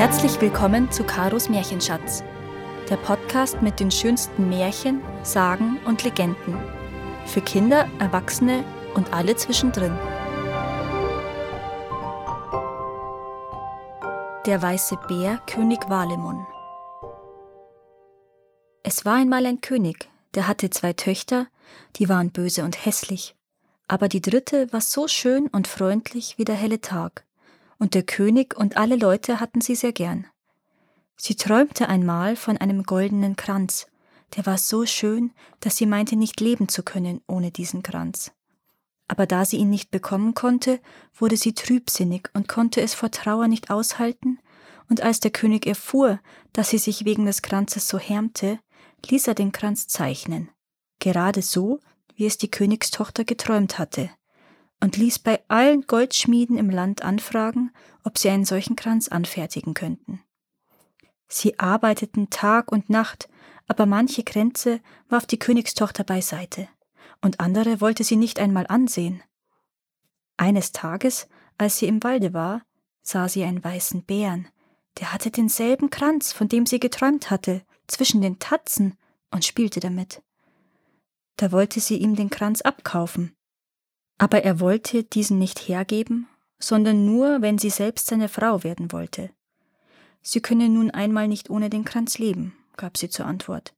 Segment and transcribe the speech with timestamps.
[0.00, 2.24] Herzlich willkommen zu Karos Märchenschatz,
[2.88, 6.56] der Podcast mit den schönsten Märchen, Sagen und Legenden.
[7.26, 9.92] Für Kinder, Erwachsene und alle zwischendrin.
[14.46, 16.46] Der weiße Bär König Walemon.
[18.82, 21.46] Es war einmal ein König, der hatte zwei Töchter,
[21.96, 23.36] die waren böse und hässlich,
[23.86, 27.26] aber die dritte war so schön und freundlich wie der helle Tag
[27.80, 30.26] und der König und alle Leute hatten sie sehr gern.
[31.16, 33.88] Sie träumte einmal von einem goldenen Kranz,
[34.36, 38.30] der war so schön, dass sie meinte nicht leben zu können ohne diesen Kranz.
[39.08, 40.78] Aber da sie ihn nicht bekommen konnte,
[41.18, 44.38] wurde sie trübsinnig und konnte es vor Trauer nicht aushalten,
[44.88, 46.20] und als der König erfuhr,
[46.52, 48.58] dass sie sich wegen des Kranzes so härmte,
[49.08, 50.50] ließ er den Kranz zeichnen,
[50.98, 51.80] gerade so,
[52.14, 54.10] wie es die Königstochter geträumt hatte
[54.80, 57.70] und ließ bei allen Goldschmieden im Land anfragen,
[58.04, 60.22] ob sie einen solchen Kranz anfertigen könnten.
[61.28, 63.28] Sie arbeiteten Tag und Nacht,
[63.68, 66.68] aber manche Kränze warf die Königstochter beiseite,
[67.20, 69.22] und andere wollte sie nicht einmal ansehen.
[70.36, 71.28] Eines Tages,
[71.58, 72.62] als sie im Walde war,
[73.02, 74.48] sah sie einen weißen Bären,
[74.98, 78.96] der hatte denselben Kranz, von dem sie geträumt hatte, zwischen den Tatzen
[79.30, 80.22] und spielte damit.
[81.36, 83.36] Da wollte sie ihm den Kranz abkaufen,
[84.20, 89.30] aber er wollte diesen nicht hergeben, sondern nur, wenn sie selbst seine Frau werden wollte.
[90.20, 93.72] Sie könne nun einmal nicht ohne den Kranz leben, gab sie zur Antwort.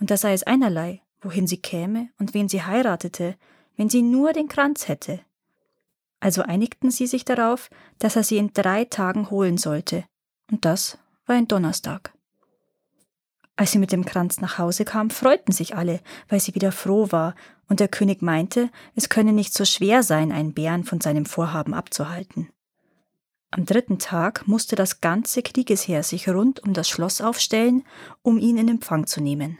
[0.00, 3.36] Und da sei es einerlei, wohin sie käme und wen sie heiratete,
[3.76, 5.20] wenn sie nur den Kranz hätte.
[6.20, 7.68] Also einigten sie sich darauf,
[7.98, 10.04] dass er sie in drei Tagen holen sollte,
[10.50, 10.96] und das
[11.26, 12.15] war ein Donnerstag.
[13.56, 17.10] Als sie mit dem Kranz nach Hause kam, freuten sich alle, weil sie wieder froh
[17.10, 17.34] war,
[17.68, 21.74] und der König meinte, es könne nicht so schwer sein, einen Bären von seinem Vorhaben
[21.74, 22.50] abzuhalten.
[23.50, 27.84] Am dritten Tag musste das ganze Kriegesheer sich rund um das Schloss aufstellen,
[28.22, 29.58] um ihn in Empfang zu nehmen.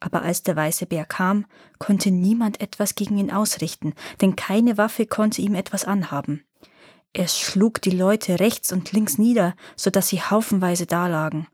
[0.00, 1.46] Aber als der weiße Bär kam,
[1.78, 6.44] konnte niemand etwas gegen ihn ausrichten, denn keine Waffe konnte ihm etwas anhaben.
[7.12, 11.48] Er schlug die Leute rechts und links nieder, so dass sie haufenweise dalagen.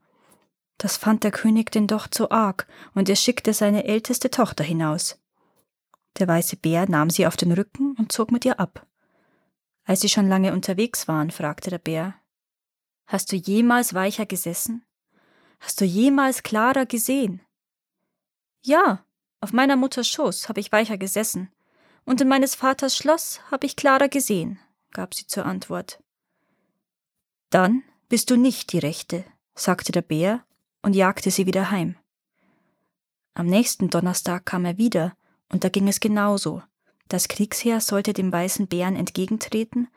[0.82, 5.16] Das fand der König denn doch zu arg, und er schickte seine älteste Tochter hinaus.
[6.18, 8.84] Der weiße Bär nahm sie auf den Rücken und zog mit ihr ab.
[9.84, 12.16] Als sie schon lange unterwegs waren, fragte der Bär
[13.06, 14.84] Hast du jemals weicher gesessen?
[15.60, 17.42] Hast du jemals klarer gesehen?
[18.64, 19.04] Ja,
[19.40, 21.52] auf meiner Mutters Schoß habe ich weicher gesessen,
[22.04, 24.58] und in meines Vaters Schloss habe ich klarer gesehen,
[24.90, 26.02] gab sie zur Antwort.
[27.50, 30.44] Dann bist du nicht die Rechte, sagte der Bär
[30.82, 31.96] und jagte sie wieder heim.
[33.34, 35.14] Am nächsten Donnerstag kam er wieder,
[35.50, 36.62] und da ging es genauso.
[37.08, 39.88] Das Kriegsheer sollte dem weißen Bären entgegentreten,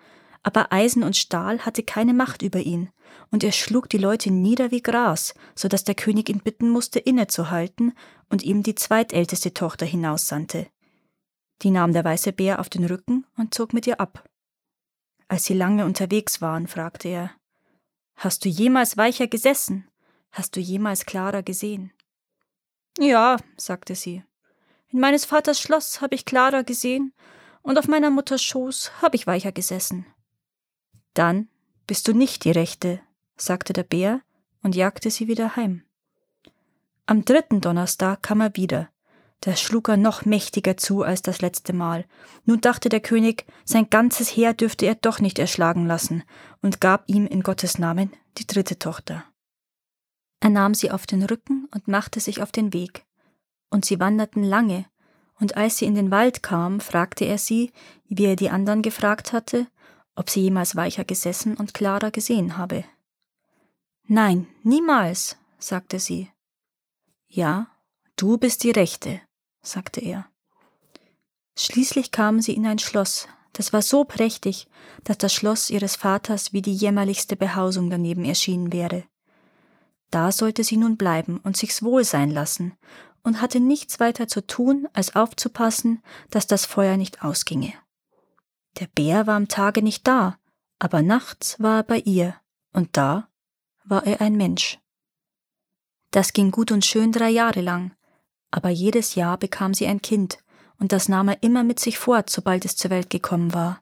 [0.44, 2.90] aber Eisen und Stahl hatte keine Macht über ihn,
[3.31, 7.00] und er schlug die Leute nieder wie Gras, so dass der König ihn bitten musste,
[7.00, 7.94] innezuhalten
[8.29, 10.68] und ihm die zweitälteste Tochter hinaussandte.
[11.62, 14.29] Die nahm der weiße Bär auf den Rücken und zog mit ihr ab.
[15.28, 17.31] Als sie lange unterwegs waren, fragte er
[18.18, 19.88] Hast du jemals weicher gesessen?
[20.35, 21.94] Hast du jemals Clara gesehen?
[23.00, 24.22] Ja, sagte sie.
[24.90, 27.13] In meines Vaters Schloss habe ich Clara gesehen,
[27.62, 30.06] und auf meiner Mutters Schoß habe ich weicher gesessen.
[31.13, 31.47] Dann
[31.88, 33.00] bist du nicht die Rechte,
[33.38, 34.19] sagte der Bär
[34.62, 35.84] und jagte sie wieder heim.
[37.06, 38.90] Am dritten Donnerstag kam er wieder.
[39.40, 42.03] Da schlug er noch mächtiger zu als das letzte Mal.
[42.44, 46.24] Nun dachte der König, sein ganzes Heer dürfte er doch nicht erschlagen lassen
[46.62, 49.24] und gab ihm in Gottes Namen die dritte Tochter.
[50.45, 53.03] Er nahm sie auf den Rücken und machte sich auf den Weg.
[53.72, 54.85] Und sie wanderten lange,
[55.39, 57.72] und als sie in den Wald kam, fragte er sie,
[58.09, 59.66] wie er die anderen gefragt hatte,
[60.13, 62.83] ob sie jemals weicher gesessen und klarer gesehen habe.
[64.07, 66.29] Nein, niemals, sagte sie.
[67.27, 67.66] Ja,
[68.16, 69.22] du bist die Rechte,
[69.63, 70.27] sagte er.
[71.57, 74.68] Schließlich kamen sie in ein Schloss, das war so prächtig,
[75.06, 79.06] dass das Schloss ihres Vaters wie die jämmerlichste Behausung daneben erschienen wäre.
[80.12, 82.78] Da sollte sie nun bleiben und sich's wohl sein lassen
[83.24, 87.74] und hatte nichts weiter zu tun, als aufzupassen, dass das Feuer nicht ausginge.
[88.80, 90.38] Der Bär war am Tage nicht da,
[90.80, 92.36] aber nachts war er bei ihr,
[92.72, 93.30] und da
[93.84, 94.80] war er ein Mensch.
[96.12, 97.96] Das ging gut und schön drei Jahre lang,
[98.52, 100.38] aber jedes Jahr bekam sie ein Kind,
[100.78, 103.81] und das nahm er immer mit sich fort, sobald es zur Welt gekommen war.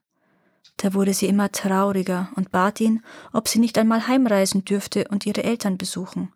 [0.77, 5.25] Da wurde sie immer trauriger und bat ihn, ob sie nicht einmal heimreisen dürfte und
[5.25, 6.33] ihre Eltern besuchen.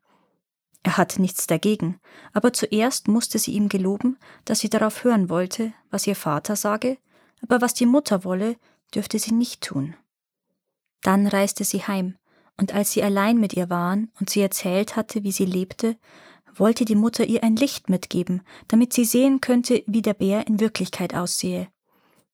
[0.83, 1.99] Er hatte nichts dagegen,
[2.31, 6.97] aber zuerst musste sie ihm geloben, dass sie darauf hören wollte, was ihr Vater sage,
[7.41, 8.55] aber was die Mutter wolle,
[8.95, 9.95] dürfte sie nicht tun.
[11.01, 12.15] Dann reiste sie heim,
[12.59, 15.95] Und als sie allein mit ihr waren und sie erzählt hatte, wie sie lebte,
[16.55, 20.59] wollte die Mutter ihr ein Licht mitgeben, damit sie sehen könnte, wie der Bär in
[20.59, 21.67] Wirklichkeit aussehe.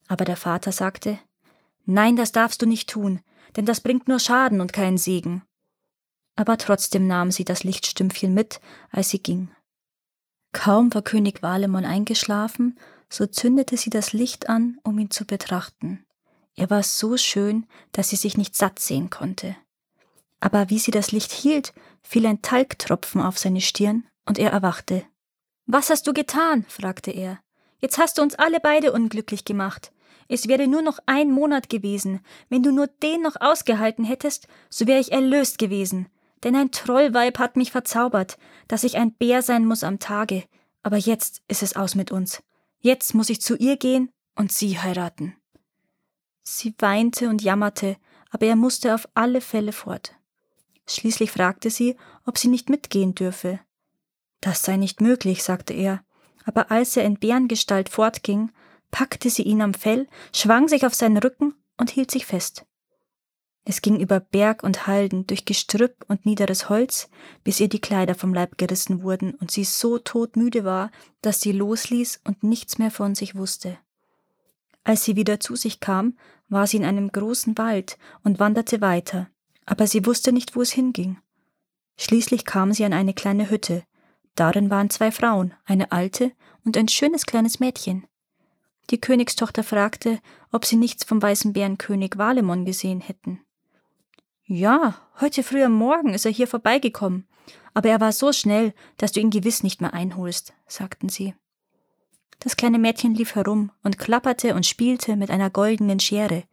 [0.08, 1.20] Aber der Vater sagte
[1.86, 3.22] Nein, das darfst du nicht tun,
[3.56, 5.44] denn das bringt nur Schaden und keinen Segen.
[6.36, 8.60] Aber trotzdem nahm sie das Lichtstümpfchen mit,
[8.90, 9.52] als sie ging.
[10.52, 12.78] Kaum war König Walemon eingeschlafen,
[13.10, 16.06] so zündete sie das Licht an, um ihn zu betrachten.
[16.56, 19.56] Er war so schön, dass sie sich nicht satt sehen konnte.
[20.40, 25.04] Aber wie sie das Licht hielt, fiel ein Talgtropfen auf seine Stirn und er erwachte.
[25.66, 26.66] Was hast du getan?
[26.68, 27.40] fragte er.
[27.80, 29.93] Jetzt hast du uns alle beide unglücklich gemacht.
[30.28, 32.22] Es wäre nur noch ein Monat gewesen.
[32.50, 36.08] Wenn du nur den noch ausgehalten hättest, so wäre ich erlöst gewesen.
[36.44, 38.38] Denn ein Trollweib hat mich verzaubert,
[38.68, 40.44] dass ich ein Bär sein muss am Tage.
[40.82, 42.44] Aber jetzt ist es aus mit uns.
[42.80, 45.36] Jetzt muss ich zu ihr gehen und sie heiraten.
[46.44, 47.96] Sie weinte und jammerte,
[48.30, 50.16] aber er musste auf alle Fälle fort.
[50.88, 51.96] Schließlich fragte sie,
[52.26, 53.60] ob sie nicht mitgehen dürfe.
[54.42, 56.04] Das sei nicht möglich, sagte er,
[56.44, 58.52] aber als er in Bärengestalt fortging,
[58.94, 62.66] packte sie ihn am Fell, schwang sich auf seinen Rücken und hielt sich fest.
[63.66, 67.10] Es ging über Berg und Halden, durch Gestrüpp und niederes Holz,
[67.44, 70.92] bis ihr die Kleider vom Leib gerissen wurden und sie so todmüde war,
[71.22, 73.78] dass sie losließ und nichts mehr von sich wusste.
[74.84, 76.18] Als sie wieder zu sich kam,
[76.48, 79.28] war sie in einem großen Wald und wanderte weiter,
[79.66, 81.18] aber sie wusste nicht, wo es hinging.
[81.98, 83.84] Schließlich kam sie an eine kleine Hütte.
[84.36, 86.32] Darin waren zwei Frauen, eine alte
[86.64, 88.06] und ein schönes kleines Mädchen.
[88.90, 90.20] Die Königstochter fragte,
[90.52, 93.42] ob sie nichts vom weißen Bärenkönig Walemon gesehen hätten.
[94.46, 97.26] Ja, heute früh am Morgen ist er hier vorbeigekommen,
[97.74, 101.34] aber er war so schnell, dass du ihn gewiss nicht mehr einholst, sagten sie.
[102.40, 106.44] Das kleine Mädchen lief herum und klapperte und spielte mit einer goldenen Schere.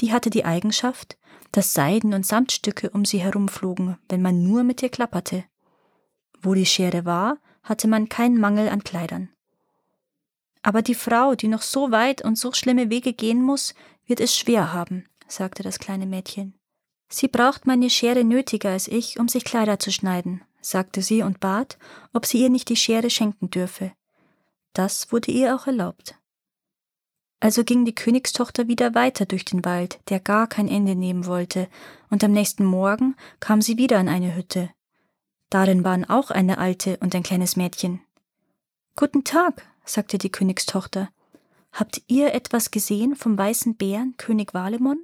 [0.00, 1.16] Die hatte die Eigenschaft,
[1.50, 5.44] dass Seiden und Samtstücke um sie herumflogen, wenn man nur mit ihr klapperte.
[6.42, 9.30] Wo die Schere war, hatte man keinen Mangel an Kleidern.
[10.62, 13.74] Aber die Frau, die noch so weit und so schlimme Wege gehen muss,
[14.06, 16.54] wird es schwer haben, sagte das kleine Mädchen.
[17.08, 21.40] Sie braucht meine Schere nötiger als ich, um sich Kleider zu schneiden, sagte sie und
[21.40, 21.78] bat,
[22.12, 23.92] ob sie ihr nicht die Schere schenken dürfe.
[24.74, 26.14] Das wurde ihr auch erlaubt.
[27.40, 31.68] Also ging die Königstochter wieder weiter durch den Wald, der gar kein Ende nehmen wollte,
[32.10, 34.70] und am nächsten Morgen kam sie wieder an eine Hütte.
[35.48, 38.02] Darin waren auch eine alte und ein kleines Mädchen.
[38.94, 41.10] Guten Tag, sagte die Königstochter.
[41.72, 44.98] Habt ihr etwas gesehen vom weißen Bären, König Walemon?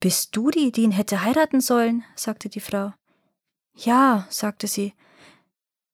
[0.00, 2.04] Bist du die, die ihn hätte heiraten sollen?
[2.14, 2.92] sagte die Frau.
[3.74, 4.94] Ja, sagte sie.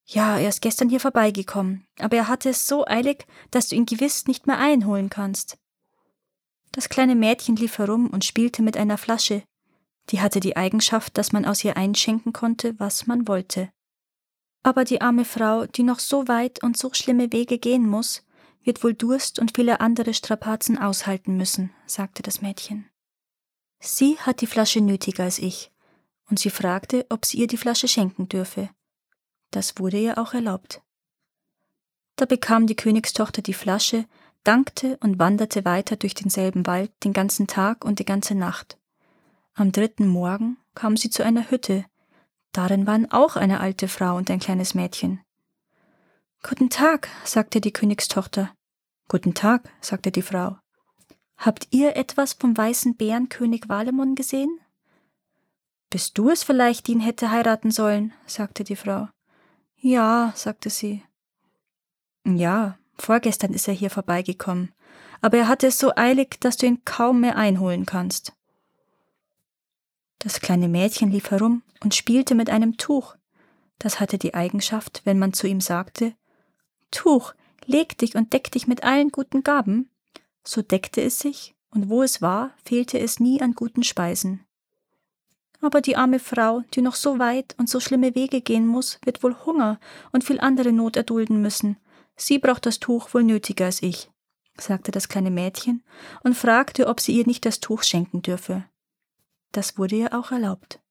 [0.05, 3.87] Ja, er ist gestern hier vorbeigekommen, aber er hatte es so eilig, dass du ihn
[3.87, 5.57] gewiss nicht mehr einholen kannst.
[6.71, 9.43] Das kleine Mädchen lief herum und spielte mit einer Flasche.
[10.11, 13.69] Die hatte die Eigenschaft, dass man aus ihr einschenken konnte, was man wollte.
[14.65, 18.23] Aber die arme Frau, die noch so weit und so schlimme Wege gehen muss,
[18.63, 22.89] wird wohl Durst und viele andere Strapazen aushalten müssen, sagte das Mädchen.
[23.79, 25.71] Sie hat die Flasche nötiger als ich,
[26.31, 28.71] und sie fragte, ob sie ihr die Flasche schenken dürfe.
[29.51, 30.81] Das wurde ihr auch erlaubt.
[32.15, 34.07] Da bekam die Königstochter die Flasche,
[34.43, 38.79] dankte und wanderte weiter durch denselben Wald den ganzen Tag und die ganze Nacht.
[39.53, 41.85] Am dritten Morgen kam sie zu einer Hütte.
[42.55, 45.19] Darin waren auch eine alte Frau und ein kleines Mädchen.
[46.41, 48.49] Guten Tag, sagte die Königstochter.
[49.09, 50.57] Guten Tag, sagte die Frau.
[51.35, 54.57] Habt ihr etwas vom weißen Bärenkönig Walemon gesehen?
[55.89, 58.13] Bist du es vielleicht, die ihn hätte heiraten sollen?
[58.25, 59.09] sagte die Frau.
[59.75, 61.03] Ja, sagte sie.
[62.25, 64.71] Ja, vorgestern ist er hier vorbeigekommen,
[65.19, 68.31] aber er hatte es so eilig, dass du ihn kaum mehr einholen kannst.
[70.25, 73.15] Das kleine Mädchen lief herum und spielte mit einem Tuch.
[73.77, 76.15] Das hatte die Eigenschaft, wenn man zu ihm sagte
[76.89, 77.35] Tuch,
[77.67, 79.87] leg dich und deck dich mit allen guten Gaben,
[80.43, 84.43] so deckte es sich, und wo es war, fehlte es nie an guten Speisen.
[85.61, 89.21] Aber die arme Frau, die noch so weit und so schlimme Wege gehen muss, wird
[89.21, 89.79] wohl Hunger
[90.11, 91.77] und viel andere Not erdulden müssen.
[92.15, 94.09] Sie braucht das Tuch wohl nötiger als ich,
[94.57, 95.83] sagte das kleine Mädchen
[96.23, 98.65] und fragte, ob sie ihr nicht das Tuch schenken dürfe.
[99.55, 100.81] Das wurde ihr auch erlaubt.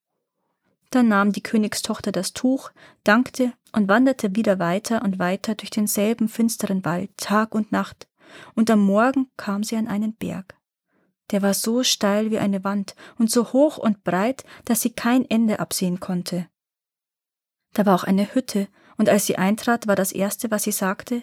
[0.89, 2.71] Dann nahm die Königstochter das Tuch,
[3.03, 8.07] dankte und wanderte wieder weiter und weiter durch denselben finsteren Wald, Tag und Nacht,
[8.55, 10.55] und am Morgen kam sie an einen Berg.
[11.29, 15.29] Der war so steil wie eine Wand und so hoch und breit, dass sie kein
[15.29, 16.47] Ende absehen konnte.
[17.73, 18.67] Da war auch eine Hütte,
[18.97, 21.21] und als sie eintrat, war das erste, was sie sagte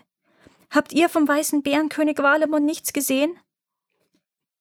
[0.70, 3.36] Habt ihr vom weißen Bärenkönig Walemon nichts gesehen?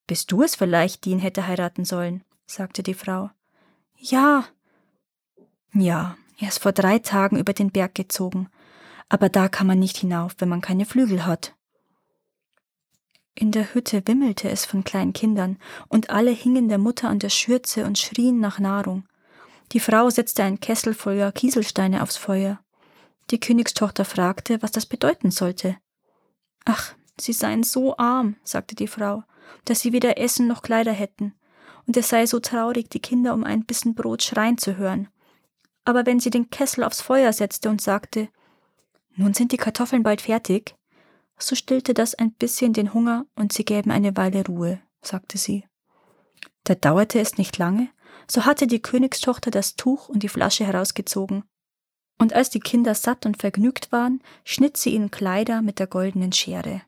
[0.08, 2.24] Bist du es vielleicht, die ihn hätte heiraten sollen?
[2.52, 3.32] Sagte die Frau.
[3.98, 4.46] Ja.
[5.74, 8.50] Ja, er ist vor drei Tagen über den Berg gezogen,
[9.10, 11.56] aber da kann man nicht hinauf, wenn man keine Flügel hat.
[13.34, 17.30] In der Hütte wimmelte es von kleinen Kindern, und alle hingen der Mutter an der
[17.30, 19.08] Schürze und schrien nach Nahrung.
[19.72, 22.60] Die Frau setzte einen Kessel voller Kieselsteine aufs Feuer.
[23.30, 25.78] Die Königstochter fragte, was das bedeuten sollte.
[26.66, 29.24] Ach, sie seien so arm, sagte die Frau,
[29.64, 31.34] dass sie weder Essen noch Kleider hätten,
[31.88, 35.08] und es sei so traurig, die Kinder um ein Bissen Brot schreien zu hören.
[35.84, 38.30] Aber wenn sie den Kessel aufs Feuer setzte und sagte,
[39.16, 40.76] nun sind die Kartoffeln bald fertig,
[41.38, 45.66] so stillte das ein bisschen den Hunger und sie gäben eine Weile Ruhe, sagte sie.
[46.64, 47.90] Da dauerte es nicht lange,
[48.30, 51.44] so hatte die Königstochter das Tuch und die Flasche herausgezogen.
[52.20, 56.32] Und als die Kinder satt und vergnügt waren, schnitt sie ihnen Kleider mit der goldenen
[56.32, 56.84] Schere.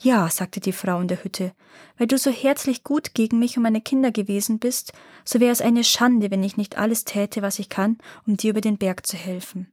[0.00, 1.52] Ja, sagte die Frau in der Hütte,
[1.96, 4.92] weil du so herzlich gut gegen mich und meine Kinder gewesen bist,
[5.24, 8.50] so wäre es eine Schande, wenn ich nicht alles täte, was ich kann, um dir
[8.50, 9.72] über den Berg zu helfen.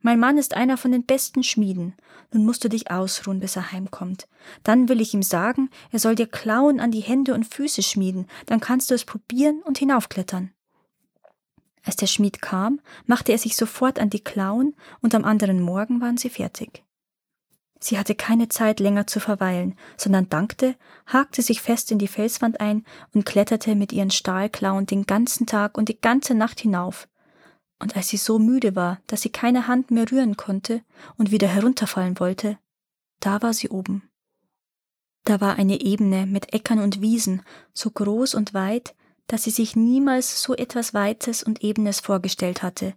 [0.00, 1.94] Mein Mann ist einer von den besten Schmieden.
[2.30, 4.28] Nun musst du dich ausruhen, bis er heimkommt.
[4.62, 8.26] Dann will ich ihm sagen, er soll dir Klauen an die Hände und Füße schmieden,
[8.44, 10.52] dann kannst du es probieren und hinaufklettern.
[11.84, 16.00] Als der Schmied kam, machte er sich sofort an die Klauen, und am anderen Morgen
[16.00, 16.82] waren sie fertig.
[17.84, 20.74] Sie hatte keine Zeit länger zu verweilen, sondern dankte,
[21.04, 25.76] hakte sich fest in die Felswand ein und kletterte mit ihren Stahlklauen den ganzen Tag
[25.76, 27.08] und die ganze Nacht hinauf,
[27.78, 30.80] und als sie so müde war, dass sie keine Hand mehr rühren konnte
[31.18, 32.58] und wieder herunterfallen wollte,
[33.20, 34.08] da war sie oben.
[35.24, 37.42] Da war eine Ebene mit Äckern und Wiesen,
[37.74, 38.94] so groß und weit,
[39.26, 42.94] dass sie sich niemals so etwas Weites und Ebenes vorgestellt hatte,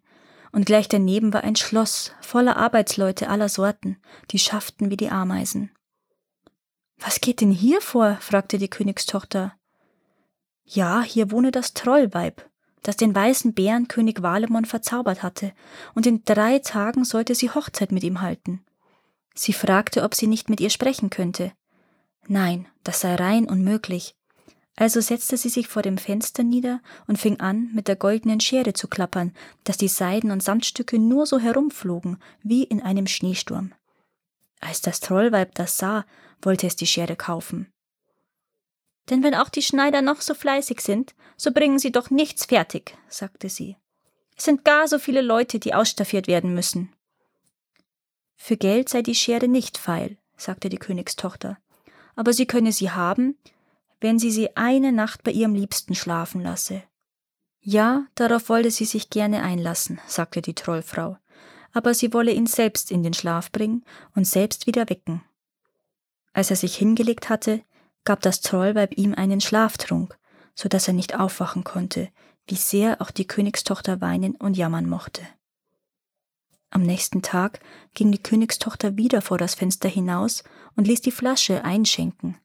[0.58, 5.70] und gleich daneben war ein Schloss voller Arbeitsleute aller Sorten, die schafften wie die Ameisen.
[6.98, 8.18] Was geht denn hier vor?
[8.22, 9.54] fragte die Königstochter.
[10.66, 12.44] Ja, hier wohne das Trollweib,
[12.82, 15.54] das den weißen Bären König Walemon verzaubert hatte,
[15.94, 18.66] und in drei Tagen sollte sie Hochzeit mit ihm halten.
[19.36, 21.52] Sie fragte, ob sie nicht mit ihr sprechen könnte.
[22.26, 24.16] Nein, das sei rein unmöglich.
[24.80, 28.74] Also setzte sie sich vor dem Fenster nieder und fing an, mit der goldenen Schere
[28.74, 33.74] zu klappern, dass die Seiden- und Samtstücke nur so herumflogen, wie in einem Schneesturm.
[34.60, 36.06] Als das Trollweib das sah,
[36.44, 37.74] wollte es die Schere kaufen.
[39.10, 42.96] Denn wenn auch die Schneider noch so fleißig sind, so bringen sie doch nichts fertig,
[43.10, 43.78] sagte sie.
[44.36, 46.94] Es sind gar so viele Leute, die ausstaffiert werden müssen.
[48.36, 51.58] Für Geld sei die Schere nicht feil, sagte die Königstochter,
[52.16, 53.36] aber sie könne sie haben,
[54.00, 56.84] wenn sie sie eine Nacht bei ihrem Liebsten schlafen lasse.
[57.62, 61.18] Ja, darauf wolle sie sich gerne einlassen, sagte die Trollfrau,
[61.74, 63.84] aber sie wolle ihn selbst in den Schlaf bringen
[64.16, 65.24] und selbst wieder wecken.
[66.34, 67.64] Als er sich hingelegt hatte,
[68.06, 70.18] gab das Trollweib ihm einen Schlaftrunk,
[70.56, 72.10] so dass er nicht aufwachen konnte,
[72.48, 75.22] wie sehr auch die Königstochter weinen und jammern mochte.
[76.70, 77.60] Am nächsten Tag
[77.94, 80.44] ging die Königstochter wieder vor das Fenster hinaus
[80.76, 82.38] und ließ die Flasche einschenken.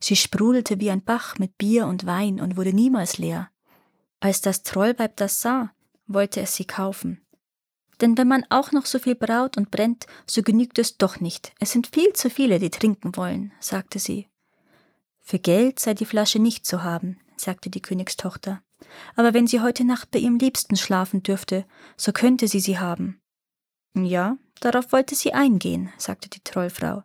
[0.00, 3.50] Sie sprudelte wie ein Bach mit Bier und Wein und wurde niemals leer.
[4.20, 5.72] Als das Trollweib das sah,
[6.06, 7.20] wollte es sie kaufen.
[8.00, 11.52] Denn wenn man auch noch so viel braut und brennt, so genügt es doch nicht.
[11.58, 14.28] Es sind viel zu viele, die trinken wollen, sagte sie.
[15.20, 18.62] Für Geld sei die Flasche nicht zu haben, sagte die Königstochter.
[19.16, 23.20] Aber wenn sie heute Nacht bei ihrem Liebsten schlafen dürfte, so könnte sie sie haben.
[23.94, 27.04] Ja, darauf wollte sie eingehen, sagte die Trollfrau.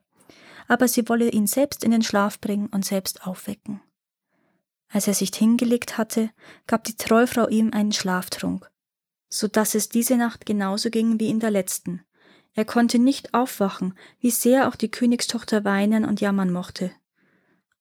[0.67, 3.81] Aber sie wolle ihn selbst in den Schlaf bringen und selbst aufwecken.
[4.89, 6.29] Als er sich hingelegt hatte,
[6.67, 8.69] gab die Trollfrau ihm einen Schlaftrunk,
[9.29, 12.01] so dass es diese Nacht genauso ging wie in der letzten.
[12.53, 16.91] Er konnte nicht aufwachen, wie sehr auch die Königstochter weinen und jammern mochte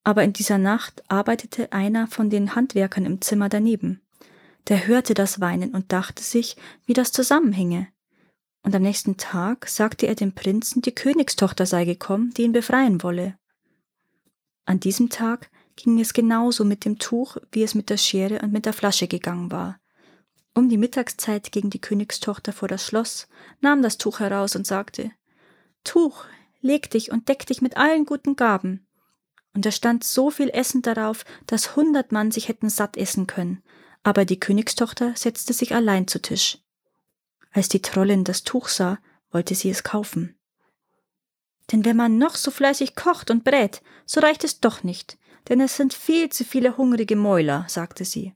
[0.04, 4.02] aber in dieser Nacht arbeitete einer von den Handwerkern im Zimmer daneben.
[4.68, 7.88] Der hörte das Weinen und dachte sich, wie das zusammenhinge.
[8.64, 13.02] Und am nächsten Tag sagte er dem Prinzen, die Königstochter sei gekommen, die ihn befreien
[13.04, 13.38] wolle.
[14.64, 18.52] An diesem Tag ging es genauso mit dem Tuch, wie es mit der Schere und
[18.52, 19.78] mit der Flasche gegangen war.
[20.54, 23.28] Um die Mittagszeit ging die Königstochter vor das Schloss,
[23.61, 25.12] nahm das Tuch heraus und sagte
[25.85, 26.25] Tuch,
[26.61, 28.85] leg dich und deck dich mit allen guten Gaben
[29.54, 33.62] und da stand so viel Essen darauf, dass hundert Mann sich hätten satt essen können,
[34.02, 36.59] aber die Königstochter setzte sich allein zu Tisch.
[37.54, 38.99] Als die Trollin das Tuch sah,
[39.30, 40.37] wollte sie es kaufen.
[41.70, 45.16] Denn wenn man noch so fleißig kocht und brät, so reicht es doch nicht,
[45.49, 48.34] denn es sind viel zu viele hungrige Mäuler, sagte sie.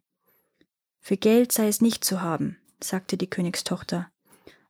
[1.01, 4.09] Für Geld sei es nicht zu haben, sagte die Königstochter,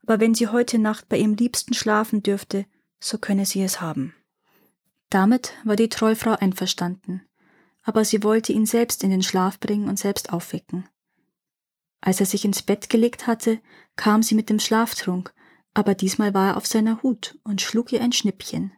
[0.02, 2.64] aber wenn sie heute Nacht bei ihrem Liebsten schlafen dürfte,
[3.00, 4.14] so könne sie es haben.
[5.10, 7.22] Damit war die Trollfrau einverstanden,
[7.82, 10.88] aber sie wollte ihn selbst in den Schlaf bringen und selbst aufwecken.
[12.00, 13.60] Als er sich ins Bett gelegt hatte,
[13.96, 15.34] kam sie mit dem Schlaftrunk,
[15.74, 18.72] aber diesmal war er auf seiner Hut und schlug ihr ein Schnippchen.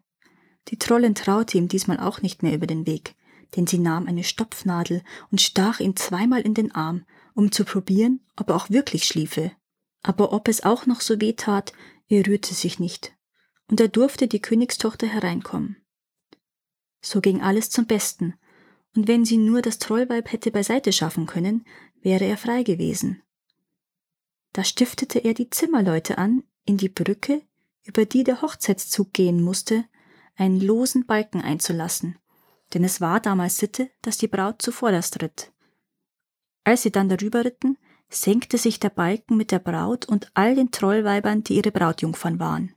[0.68, 3.14] Die Trollin traute ihm diesmal auch nicht mehr über den Weg,
[3.56, 8.20] denn sie nahm eine Stopfnadel und stach ihn zweimal in den Arm, um zu probieren,
[8.36, 9.52] ob er auch wirklich schliefe.
[10.02, 11.72] Aber ob es auch noch so weh tat,
[12.08, 13.14] er rührte sich nicht,
[13.68, 15.76] und er durfte die Königstochter hereinkommen.
[17.02, 18.34] So ging alles zum Besten,
[18.96, 21.64] und wenn sie nur das Trollweib hätte beiseite schaffen können,
[22.02, 23.22] wäre er frei gewesen.
[24.52, 27.42] Da stiftete er die Zimmerleute an, in die Brücke,
[27.84, 29.84] über die der Hochzeitszug gehen musste,
[30.36, 32.18] einen losen Balken einzulassen,
[32.74, 35.52] denn es war damals Sitte, dass die Braut zuvorderst ritt.
[36.64, 37.78] Als sie dann darüber ritten,
[38.08, 42.74] senkte sich der Balken mit der Braut und all den Trollweibern, die ihre Brautjungfern waren.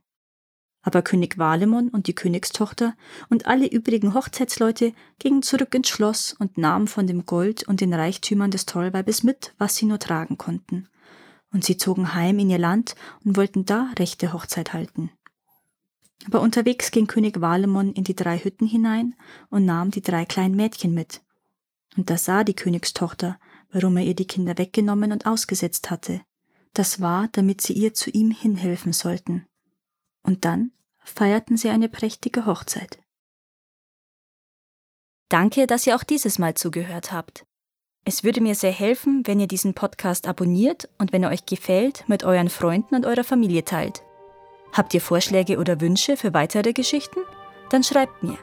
[0.84, 2.94] Aber König Walemon und die Königstochter
[3.30, 7.94] und alle übrigen Hochzeitsleute gingen zurück ins Schloss und nahmen von dem Gold und den
[7.94, 10.88] Reichtümern des Trollweibes mit, was sie nur tragen konnten.
[11.52, 15.10] Und sie zogen heim in ihr Land und wollten da rechte Hochzeit halten.
[16.26, 19.14] Aber unterwegs ging König Walemon in die drei Hütten hinein
[19.50, 21.22] und nahm die drei kleinen Mädchen mit.
[21.96, 23.38] Und da sah die Königstochter,
[23.72, 26.20] warum er ihr die Kinder weggenommen und ausgesetzt hatte.
[26.74, 29.46] Das war, damit sie ihr zu ihm hinhelfen sollten.
[30.24, 30.72] Und dann
[31.04, 32.98] feierten sie eine prächtige Hochzeit.
[35.28, 37.46] Danke, dass ihr auch dieses Mal zugehört habt.
[38.04, 42.04] Es würde mir sehr helfen, wenn ihr diesen Podcast abonniert und wenn er euch gefällt,
[42.08, 44.02] mit euren Freunden und eurer Familie teilt.
[44.72, 47.20] Habt ihr Vorschläge oder Wünsche für weitere Geschichten?
[47.70, 48.38] Dann schreibt mir.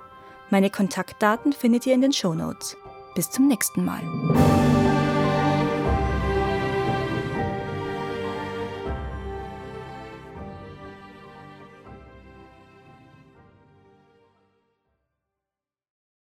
[0.50, 2.76] Meine Kontaktdaten findet ihr in den Show Notes.
[3.16, 4.71] Bis zum nächsten Mal.